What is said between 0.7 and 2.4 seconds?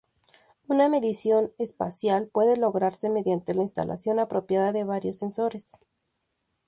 medición espacial